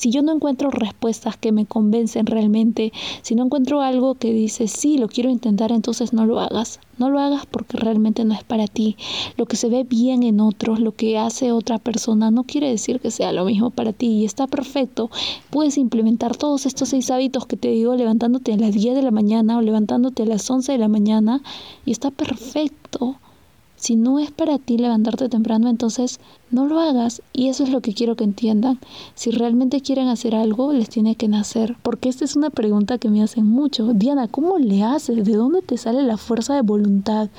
Si 0.01 0.11
yo 0.11 0.23
no 0.23 0.33
encuentro 0.33 0.71
respuestas 0.71 1.37
que 1.37 1.53
me 1.53 1.67
convencen 1.67 2.25
realmente, 2.25 2.91
si 3.21 3.35
no 3.35 3.45
encuentro 3.45 3.83
algo 3.83 4.15
que 4.15 4.33
dice, 4.33 4.67
sí, 4.67 4.97
lo 4.97 5.09
quiero 5.09 5.29
intentar, 5.29 5.73
entonces 5.73 6.15
no 6.15 6.25
lo 6.25 6.41
hagas. 6.41 6.81
No 6.97 7.11
lo 7.11 7.21
hagas 7.21 7.45
porque 7.45 7.77
realmente 7.77 8.25
no 8.25 8.33
es 8.33 8.43
para 8.43 8.67
ti. 8.67 8.97
Lo 9.37 9.45
que 9.45 9.57
se 9.57 9.69
ve 9.69 9.85
bien 9.85 10.23
en 10.23 10.41
otros, 10.41 10.81
lo 10.81 10.93
que 10.93 11.19
hace 11.19 11.53
otra 11.53 11.79
persona, 11.79 12.31
no 12.31 12.45
quiere 12.45 12.71
decir 12.71 12.99
que 12.99 13.11
sea 13.11 13.31
lo 13.33 13.45
mismo 13.45 13.69
para 13.69 13.93
ti 13.93 14.07
y 14.07 14.25
está 14.25 14.47
perfecto. 14.47 15.11
Puedes 15.51 15.77
implementar 15.77 16.35
todos 16.35 16.65
estos 16.65 16.89
seis 16.89 17.11
hábitos 17.11 17.45
que 17.45 17.59
te 17.59 17.69
digo 17.69 17.95
levantándote 17.95 18.55
a 18.55 18.57
las 18.57 18.73
10 18.73 18.95
de 18.95 19.03
la 19.03 19.11
mañana 19.11 19.59
o 19.59 19.61
levantándote 19.61 20.23
a 20.23 20.27
las 20.27 20.51
11 20.51 20.73
de 20.73 20.79
la 20.79 20.89
mañana 20.89 21.43
y 21.85 21.91
está 21.91 22.11
perfecto 22.11 23.17
Si 23.81 23.97
no 23.97 24.19
es 24.19 24.31
para 24.31 24.59
ti 24.59 24.77
levantarte 24.77 25.31
temprano, 25.31 25.71
entonces 25.71 26.21
no 26.51 26.67
lo 26.67 26.81
hagas. 26.81 27.23
Y 27.33 27.49
eso 27.49 27.65
es 27.65 27.71
lo 27.71 27.81
que 27.81 27.95
quiero 27.95 28.15
que 28.15 28.25
entiendan. 28.25 28.79
Si 29.15 29.31
realmente 29.31 29.81
quieren 29.81 30.09
hacer 30.09 30.35
algo, 30.35 30.75
les 30.75 30.91
tiene 30.91 31.17
que 31.17 31.29
nacer. 31.29 31.79
Porque 31.83 32.11
esta 32.11 32.27
es 32.27 32.37
una 32.37 32.51
pregunta 32.51 32.99
que 32.99 33.09
me 33.09 33.23
hacen 33.23 33.47
mucho. 33.47 33.95
Diana, 33.95 34.29
¿cómo 34.29 34.59
le 34.59 34.83
haces? 34.83 35.25
¿De 35.25 35.33
dónde 35.33 35.63
te 35.63 35.79
sale 35.79 36.03
la 36.03 36.19
fuerza 36.19 36.55
de 36.55 36.61
voluntad? 36.61 37.31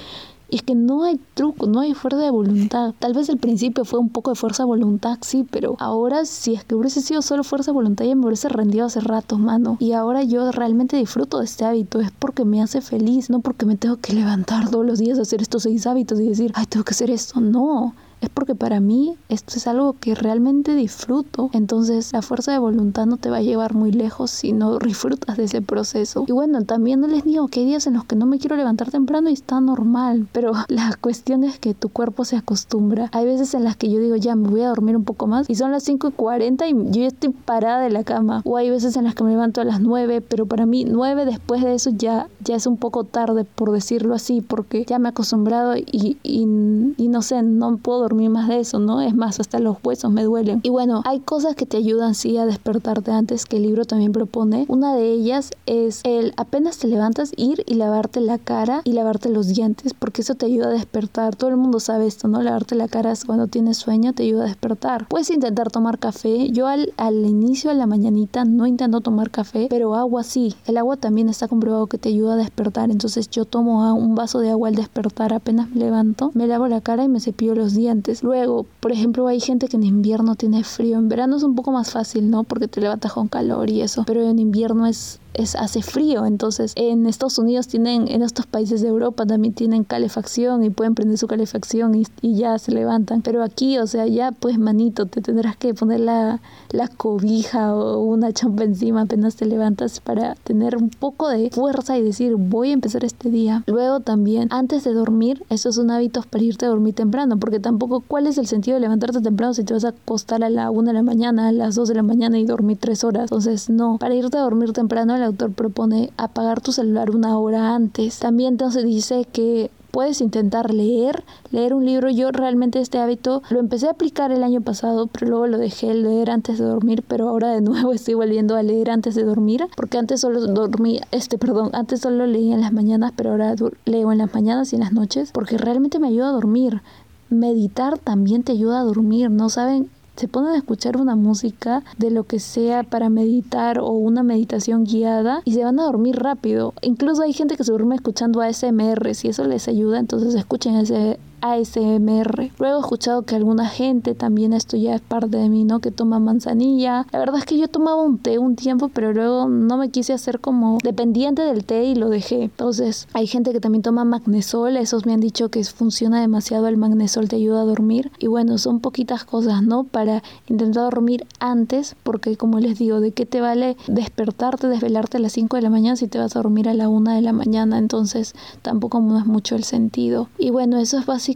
Y 0.52 0.58
es 0.58 0.64
que 0.64 0.76
no 0.76 1.06
hay 1.06 1.18
truco, 1.34 1.66
no 1.66 1.80
hay 1.80 1.94
fuerza 1.94 2.20
de 2.20 2.30
voluntad. 2.30 2.94
Tal 3.00 3.14
vez 3.14 3.30
al 3.30 3.38
principio 3.38 3.86
fue 3.86 4.00
un 4.00 4.10
poco 4.10 4.32
de 4.32 4.36
fuerza 4.36 4.64
de 4.64 4.68
voluntad, 4.68 5.18
sí, 5.22 5.48
pero 5.50 5.78
ahora 5.80 6.26
si 6.26 6.56
es 6.56 6.66
que 6.66 6.76
hubiese 6.76 7.00
sido 7.02 7.22
solo 7.22 7.46
fuerza 7.46 7.72
de 7.72 7.76
voluntad 7.76 8.04
ya 8.04 8.16
me 8.16 8.26
hubiese 8.26 8.50
rendido 8.50 8.86
hace 8.86 9.00
rato, 9.00 9.38
mano. 9.38 9.78
Y 9.80 9.94
ahora 9.94 10.24
yo 10.24 10.52
realmente 10.52 10.98
disfruto 10.98 11.40
de 11.40 11.46
este 11.46 11.64
hábito, 11.64 12.02
es 12.02 12.12
porque 12.12 12.44
me 12.44 12.62
hace 12.62 12.82
feliz, 12.82 13.30
no 13.30 13.40
porque 13.40 13.66
me 13.66 13.78
tengo 13.78 13.96
que 13.96 14.12
levantar 14.12 14.70
todos 14.70 14.86
los 14.86 15.00
días 15.00 15.18
a 15.20 15.22
hacer 15.22 15.42
estos 15.42 15.64
seis 15.64 15.88
hábitos 15.88 16.20
y 16.20 16.28
decir, 16.28 16.52
ay, 16.54 16.66
tengo 16.66 16.84
que 16.84 16.92
hacer 16.92 17.10
esto. 17.10 17.40
No, 17.40 17.96
es 18.22 18.30
porque 18.30 18.56
para 18.56 18.80
mí 18.80 19.16
esto 19.30 19.58
es 19.58 19.68
algo 19.68 19.96
que 20.00 20.16
realmente 20.16 20.76
disfruto. 20.76 21.50
Entonces 21.54 22.14
la 22.14 22.22
fuerza 22.22 22.52
de 22.52 22.60
voluntad 22.60 23.06
no 23.08 23.18
te 23.18 23.30
va 23.30 23.38
a 23.38 23.42
llevar 23.42 23.74
muy 23.74 23.92
lejos 23.92 24.32
si 24.32 24.54
no 24.54 24.78
disfrutas 24.80 25.38
de 25.38 25.46
ese 25.46 25.62
proceso. 25.62 26.24
Y 26.28 26.32
bueno, 26.32 26.64
también 26.64 27.02
no 27.02 27.08
les 27.08 27.24
digo 27.24 27.48
que 27.48 27.62
hay 27.62 27.66
días 27.66 27.88
en 27.88 27.96
los 27.96 28.06
que 28.06 28.16
no 28.16 28.26
me 28.26 28.38
quiero 28.38 28.56
levantar 28.56 28.92
temprano 28.92 29.30
y 29.30 29.34
está 29.34 29.60
normal, 29.60 30.28
pero 30.32 30.54
la 30.68 30.96
cuestión 31.02 31.44
es 31.44 31.60
que 31.60 31.74
tu 31.74 31.90
cuerpo 31.90 32.24
se 32.24 32.38
acostumbra. 32.38 33.10
Hay 33.12 33.26
veces 33.26 33.54
en 33.56 33.64
las 33.64 33.76
que 33.76 33.90
yo 33.90 34.00
digo, 34.00 34.16
ya 34.16 34.36
me 34.36 34.50
voy 34.50 34.62
a 34.62 34.70
dormir 34.70 34.96
un 34.96 35.04
poco 35.04 35.28
más 35.28 35.50
y 35.50 35.56
son 35.56 35.72
las 35.72 35.84
5 35.84 36.10
y 36.10 36.12
40 36.12 36.68
y 36.68 36.74
yo 36.74 37.02
ya 37.02 37.08
estoy 37.08 37.30
parada 37.30 37.82
de 37.82 37.90
la 37.90 38.04
cama. 38.04 38.42
O 38.46 38.58
hay 38.58 38.70
veces 38.70 38.96
en 38.96 39.06
las 39.06 39.16
que 39.16 39.24
me 39.24 39.32
levanto 39.32 39.62
a 39.62 39.66
las 39.66 39.82
9, 39.82 40.22
pero 40.22 40.46
para 40.46 40.66
mí 40.66 40.86
9 40.86 41.26
después 41.26 41.64
de 41.64 41.74
eso 41.74 41.90
ya, 41.90 42.28
ya 42.44 42.56
es 42.56 42.68
un 42.68 42.78
poco 42.78 43.04
tarde, 43.04 43.46
por 43.46 43.72
decirlo 43.72 44.14
así, 44.14 44.42
porque 44.42 44.86
ya 44.86 45.00
me 45.00 45.10
he 45.10 45.12
acostumbrado 45.12 45.76
y, 45.76 46.18
y, 46.24 46.94
y 46.98 47.08
no 47.08 47.22
sé, 47.22 47.42
no 47.42 47.78
puedo 47.78 48.11
más 48.16 48.48
de 48.48 48.60
eso, 48.60 48.80
¿no? 48.80 49.02
Es 49.02 49.16
más, 49.16 49.40
hasta 49.40 49.60
los 49.60 49.78
huesos 49.84 50.12
me 50.12 50.24
duelen. 50.24 50.62
Y 50.64 50.70
bueno, 50.70 51.02
hay 51.06 51.20
cosas 51.20 51.56
que 51.56 51.66
te 51.66 51.78
ayudan 51.78 52.16
sí 52.16 52.38
a 52.38 52.46
despertarte 52.46 53.12
antes 53.12 53.46
que 53.46 53.58
el 53.58 53.64
libro 53.64 53.86
también 53.86 54.12
propone. 54.12 54.66
Una 54.68 54.96
de 54.96 55.12
ellas 55.12 55.52
es 55.66 56.02
el 56.04 56.34
apenas 56.38 56.78
te 56.78 56.88
levantas 56.88 57.34
ir 57.38 57.64
y 57.68 57.76
lavarte 57.76 58.22
la 58.22 58.38
cara 58.38 58.82
y 58.84 58.94
lavarte 58.94 59.30
los 59.30 59.48
dientes, 59.48 59.94
porque 59.94 60.22
eso 60.22 60.36
te 60.36 60.46
ayuda 60.46 60.68
a 60.68 60.72
despertar. 60.72 61.36
Todo 61.36 61.50
el 61.50 61.58
mundo 61.58 61.80
sabe 61.80 62.08
esto, 62.08 62.28
¿no? 62.28 62.42
Lavarte 62.42 62.76
la 62.76 62.88
cara 62.88 63.12
cuando 63.26 63.48
tienes 63.48 63.78
sueño 63.78 64.14
te 64.14 64.24
ayuda 64.24 64.44
a 64.44 64.48
despertar. 64.48 65.08
Puedes 65.08 65.30
intentar 65.32 65.70
tomar 65.70 66.00
café. 66.00 66.50
Yo 66.52 66.68
al, 66.68 66.94
al 66.98 67.26
inicio 67.26 67.70
de 67.70 67.76
la 67.76 67.86
mañanita 67.86 68.46
no 68.46 68.66
intento 68.66 69.02
tomar 69.02 69.32
café, 69.32 69.68
pero 69.70 69.96
agua 69.96 70.24
sí. 70.24 70.56
El 70.66 70.78
agua 70.78 70.98
también 70.98 71.30
está 71.30 71.48
comprobado 71.48 71.88
que 71.88 71.98
te 71.98 72.10
ayuda 72.10 72.34
a 72.34 72.38
despertar. 72.38 72.90
Entonces 72.90 73.30
yo 73.30 73.46
tomo 73.46 73.94
un 73.94 74.16
vaso 74.16 74.40
de 74.40 74.50
agua 74.52 74.70
al 74.70 74.76
despertar 74.76 75.34
apenas 75.34 75.70
me 75.70 75.78
levanto, 75.78 76.32
me 76.34 76.48
lavo 76.48 76.68
la 76.68 76.82
cara 76.82 77.04
y 77.04 77.10
me 77.10 77.20
cepillo 77.20 77.56
los 77.56 77.74
dientes 77.74 78.01
Luego, 78.22 78.66
por 78.80 78.92
ejemplo, 78.92 79.28
hay 79.28 79.40
gente 79.40 79.68
que 79.68 79.78
en 79.78 79.84
invierno 79.84 80.36
tiene 80.36 80.64
frío. 80.64 80.98
En 80.98 81.10
verano 81.10 81.38
es 81.38 81.44
un 81.44 81.56
poco 81.56 81.72
más 81.72 81.92
fácil, 81.92 82.30
¿no? 82.30 82.44
Porque 82.44 82.68
te 82.68 82.82
levantas 82.82 83.14
con 83.14 83.28
calor 83.28 83.70
y 83.70 83.82
eso. 83.82 84.04
Pero 84.06 84.28
en 84.28 84.40
invierno 84.40 84.88
es 84.88 85.20
es, 85.34 85.56
hace 85.56 85.82
frío. 85.82 86.26
Entonces, 86.26 86.74
en 86.76 87.06
Estados 87.06 87.38
Unidos 87.38 87.68
tienen, 87.68 88.08
en 88.08 88.22
estos 88.22 88.46
países 88.46 88.82
de 88.82 88.88
Europa 88.88 89.26
también 89.26 89.54
tienen 89.54 89.84
calefacción 89.84 90.64
y 90.64 90.70
pueden 90.70 90.96
prender 90.96 91.18
su 91.18 91.28
calefacción 91.28 91.96
y, 91.96 92.06
ya 92.22 92.58
se 92.60 92.72
levantan. 92.72 93.22
Pero 93.22 93.44
aquí, 93.44 93.78
o 93.78 93.88
sea, 93.88 94.08
ya 94.08 94.32
pues 94.32 94.58
manito, 94.58 95.06
te 95.06 95.22
tendrás 95.22 95.58
que 95.58 95.74
poner 95.74 96.00
la, 96.00 96.42
la 96.72 96.88
cobija 96.88 97.76
o 97.76 98.00
una 98.00 98.32
chompa 98.32 98.64
encima 98.64 99.02
apenas 99.02 99.36
te 99.36 99.46
levantas 99.46 100.00
para 100.00 100.36
tener 100.36 100.78
un 100.78 100.90
poco 100.90 101.30
de 101.30 101.50
fuerza 101.50 101.98
y 101.98 102.02
decir, 102.02 102.36
voy 102.36 102.70
a 102.70 102.74
empezar 102.74 103.04
este 103.04 103.30
día. 103.30 103.64
Luego 103.68 104.00
también, 104.00 104.48
antes 104.52 104.84
de 104.84 104.94
dormir, 104.94 105.44
eso 105.50 105.70
es 105.70 105.78
un 105.78 105.92
hábito 105.92 106.24
para 106.30 106.44
irte 106.44 106.66
a 106.66 106.70
dormir 106.70 106.96
temprano, 106.96 107.38
porque 107.38 107.60
tampoco, 107.60 108.02
¿cuál 108.08 108.28
es 108.28 108.38
el 108.38 108.48
sentido 108.48 108.76
de 108.76 108.82
levantarte 108.82 109.22
temprano 109.22 109.54
si 109.54 109.64
te 109.64 109.74
vas 109.74 109.86
a 109.86 109.90
acostar 109.90 110.44
a 110.44 110.50
la 110.50 110.72
1 110.72 110.90
de 110.90 110.94
la 110.94 111.04
mañana, 111.04 111.48
a 111.50 111.52
las 111.52 111.76
2 111.76 111.90
de 111.90 111.96
la 111.96 112.04
mañana 112.04 112.40
y 112.40 112.46
dormir 112.46 112.78
3 112.80 113.04
horas? 113.04 113.24
Entonces, 113.24 113.70
no, 113.70 113.98
para 113.98 114.16
irte 114.16 114.38
a 114.38 114.42
dormir 114.42 114.74
temprano 114.74 115.14
el 115.22 115.28
autor 115.28 115.54
propone 115.54 116.12
apagar 116.18 116.62
tu 116.62 116.72
celular 116.72 117.12
una 117.12 117.38
hora 117.38 117.76
antes. 117.76 118.20
También 118.20 118.54
entonces 118.54 118.84
dice 118.84 119.26
que 119.32 119.72
puedes 119.92 120.22
intentar 120.22 120.74
leer, 120.74 121.24
leer 121.52 121.74
un 121.74 121.86
libro. 121.86 122.10
Yo 122.10 122.32
realmente 122.32 122.80
este 122.80 122.98
hábito 122.98 123.44
lo 123.50 123.60
empecé 123.60 123.88
a 123.88 123.92
aplicar 123.92 124.32
el 124.32 124.44
año 124.44 124.62
pasado, 124.62 125.08
pero 125.08 125.28
luego 125.28 125.48
lo 125.48 125.58
dejé 125.58 125.94
leer 125.94 126.32
antes 126.32 126.58
de 126.58 126.66
dormir, 126.66 127.04
pero 127.08 127.30
ahora 127.30 127.54
de 127.54 127.62
nuevo 127.62 127.94
estoy 127.94 128.16
volviendo 128.16 128.56
a 128.56 128.64
leer 128.64 128.90
antes 128.90 129.16
de 129.16 129.24
dormir, 129.24 129.66
porque 129.76 129.98
antes 129.98 130.22
solo 130.22 130.42
dormía, 130.48 131.06
este, 131.12 131.38
perdón, 131.38 131.70
antes 131.74 132.02
solo 132.02 132.26
leía 132.26 132.56
en 132.56 132.62
las 132.62 132.74
mañanas, 132.74 133.14
pero 133.16 133.32
ahora 133.32 133.56
leo 133.86 134.12
en 134.12 134.18
las 134.18 134.34
mañanas 134.34 134.72
y 134.72 134.78
en 134.78 134.82
las 134.82 134.94
noches, 134.94 135.32
porque 135.32 135.58
realmente 135.58 136.00
me 136.00 136.08
ayuda 136.08 136.30
a 136.30 136.34
dormir. 136.34 136.82
Meditar 137.30 137.98
también 137.98 138.44
te 138.44 138.52
ayuda 138.52 138.82
a 138.82 138.84
dormir, 138.84 139.30
¿no 139.32 139.50
saben? 139.50 139.90
Se 140.16 140.28
ponen 140.28 140.52
a 140.52 140.58
escuchar 140.58 140.98
una 140.98 141.16
música 141.16 141.84
de 141.98 142.12
lo 142.12 142.24
que 142.24 142.40
sea 142.40 142.84
para 142.84 143.10
meditar 143.10 143.80
o 143.80 143.92
una 143.92 144.24
meditación 144.24 144.84
guiada 144.84 145.42
y 145.46 145.54
se 145.54 145.64
van 145.64 145.80
a 145.80 145.84
dormir 145.84 146.18
rápido. 146.18 146.74
Incluso 146.82 147.24
hay 147.24 147.34
gente 147.34 147.58
que 147.58 147.64
se 147.64 147.72
duerme 147.72 147.96
escuchando 147.96 148.42
ASMR, 148.42 149.16
si 149.16 149.30
eso 149.30 149.46
les 149.46 149.68
ayuda, 149.68 150.00
entonces 150.00 150.36
escuchen 150.36 150.76
ese 150.76 151.20
ASMR. 151.42 152.52
Luego 152.60 152.78
he 152.78 152.80
escuchado 152.80 153.24
que 153.24 153.36
alguna 153.36 153.68
gente, 153.68 154.16
también 154.16 154.54
esto 154.54 154.78
ya 154.78 154.96
es 154.96 155.02
parte 155.02 155.38
de 155.38 155.50
mí, 155.50 155.64
¿no? 155.64 155.80
Que 155.80 155.92
toma 155.92 156.20
manzanilla. 156.20 157.08
La 157.12 157.20
verdad 157.20 157.40
es 157.40 157.46
que 157.46 157.58
yo 157.58 157.68
tomaba 157.68 158.02
un 158.02 158.18
té 158.18 158.38
un 158.38 158.56
tiempo, 158.56 158.90
pero 158.90 159.14
luego 159.14 159.48
no 159.48 159.78
me 159.78 159.90
quise 159.90 160.14
hacer 160.14 160.40
como 160.40 160.78
dependiente 160.84 161.42
del 161.42 161.66
té 161.66 161.86
y 161.86 161.96
lo 161.96 162.10
dejé. 162.10 162.44
Entonces, 162.44 163.08
hay 163.14 163.28
gente 163.28 163.52
que 163.52 163.60
también 163.60 163.82
toma 163.82 164.06
magnesol. 164.06 164.78
Esos 164.78 165.06
me 165.06 165.14
han 165.14 165.20
dicho 165.20 165.50
que 165.50 165.64
funciona 165.64 166.22
demasiado 166.22 166.68
el 166.68 166.78
magnesol, 166.78 167.28
te 167.28 167.38
ayuda 167.38 167.62
a 167.62 167.66
dormir. 167.66 168.12
Y 168.20 168.28
bueno, 168.28 168.58
son 168.58 168.80
poquitas 168.80 169.24
cosas, 169.24 169.64
¿no? 169.64 169.84
Para 169.84 170.24
intentar 170.48 170.84
dormir 170.84 171.26
antes, 171.40 171.96
porque 172.04 172.38
como 172.38 172.60
les 172.60 172.78
digo, 172.78 173.00
¿de 173.00 173.12
qué 173.12 173.26
te 173.26 173.42
vale 173.42 173.78
despertarte, 173.88 174.68
desvelarte 174.68 175.18
a 175.18 175.20
las 175.20 175.34
5 175.34 175.56
de 175.56 175.62
la 175.64 175.70
mañana 175.70 175.96
si 175.96 176.08
te 176.08 176.20
vas 176.20 176.36
a 176.36 176.40
dormir 176.40 176.70
a 176.70 176.74
la 176.74 176.88
1 176.90 177.16
de 177.16 177.22
la 177.22 177.34
mañana? 177.34 177.78
Entonces, 177.78 178.36
tampoco 178.62 179.00
no 179.02 179.18
es 179.18 179.26
mucho 179.26 179.56
el 179.56 179.64
sentido. 179.64 180.28
Y 180.38 180.52
bueno, 180.52 180.78
eso 180.78 181.00
es 181.00 181.06
básicamente 181.06 181.31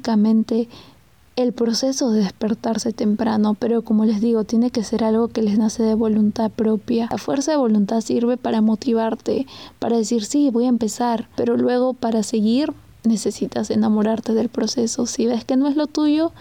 el 1.35 1.51
proceso 1.51 2.11
de 2.11 2.21
despertarse 2.21 2.93
temprano, 2.93 3.55
pero 3.59 3.81
como 3.81 4.05
les 4.05 4.21
digo, 4.21 4.45
tiene 4.45 4.71
que 4.71 4.83
ser 4.83 5.03
algo 5.03 5.27
que 5.27 5.41
les 5.41 5.57
nace 5.57 5.83
de 5.83 5.93
voluntad 5.93 6.49
propia. 6.49 7.07
La 7.11 7.17
fuerza 7.17 7.51
de 7.51 7.57
voluntad 7.57 8.01
sirve 8.01 8.37
para 8.37 8.61
motivarte, 8.61 9.45
para 9.79 9.97
decir, 9.97 10.23
sí, 10.23 10.49
voy 10.49 10.65
a 10.65 10.69
empezar, 10.69 11.27
pero 11.35 11.57
luego 11.57 11.93
para 11.93 12.23
seguir 12.23 12.73
necesitas 13.03 13.69
enamorarte 13.69 14.33
del 14.33 14.49
proceso. 14.49 15.05
Si 15.05 15.27
ves 15.27 15.45
que 15.45 15.57
no 15.57 15.67
es 15.67 15.75
lo 15.75 15.87
tuyo, 15.87 16.31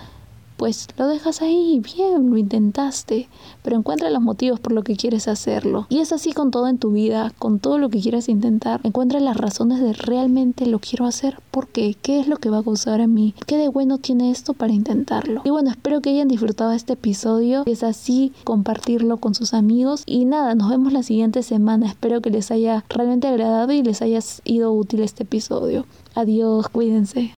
pues 0.56 0.88
lo 0.96 1.06
dejas 1.08 1.42
ahí, 1.42 1.80
bien, 1.80 2.30
lo 2.30 2.36
intentaste, 2.36 3.28
pero 3.62 3.76
encuentra 3.76 4.10
los 4.10 4.22
motivos 4.22 4.60
por 4.60 4.72
lo 4.72 4.82
que 4.82 4.96
quieres 4.96 5.28
hacerlo. 5.28 5.86
Y 5.88 5.98
es 5.98 6.12
así 6.12 6.32
con 6.32 6.50
todo 6.50 6.68
en 6.68 6.78
tu 6.78 6.92
vida, 6.92 7.32
con 7.38 7.58
todo 7.58 7.78
lo 7.78 7.88
que 7.88 8.00
quieras 8.00 8.28
intentar, 8.28 8.80
encuentra 8.84 9.20
las 9.20 9.36
razones 9.36 9.80
de 9.80 9.92
realmente 9.92 10.66
lo 10.66 10.78
quiero 10.78 11.06
hacer, 11.06 11.38
¿por 11.50 11.68
qué? 11.68 11.96
¿Qué 12.00 12.20
es 12.20 12.28
lo 12.28 12.36
que 12.36 12.50
va 12.50 12.58
a 12.58 12.62
causar 12.62 13.00
a 13.00 13.06
mí? 13.06 13.34
¿Qué 13.46 13.56
de 13.56 13.68
bueno 13.68 13.98
tiene 13.98 14.30
esto 14.30 14.54
para 14.54 14.72
intentarlo? 14.72 15.42
Y 15.44 15.50
bueno, 15.50 15.70
espero 15.70 16.00
que 16.00 16.10
hayan 16.10 16.28
disfrutado 16.28 16.72
este 16.72 16.94
episodio, 16.94 17.64
es 17.66 17.82
así 17.82 18.32
compartirlo 18.44 19.18
con 19.18 19.34
sus 19.34 19.54
amigos 19.54 20.02
y 20.06 20.24
nada, 20.24 20.54
nos 20.54 20.70
vemos 20.70 20.92
la 20.92 21.02
siguiente 21.02 21.42
semana, 21.42 21.86
espero 21.86 22.20
que 22.20 22.30
les 22.30 22.50
haya 22.50 22.84
realmente 22.88 23.28
agradado 23.28 23.72
y 23.72 23.82
les 23.82 24.02
haya 24.02 24.20
ido 24.44 24.72
útil 24.72 25.02
este 25.02 25.24
episodio. 25.24 25.86
Adiós, 26.14 26.68
cuídense. 26.68 27.32